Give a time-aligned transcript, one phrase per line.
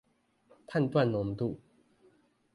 [0.65, 1.59] 判斷濃度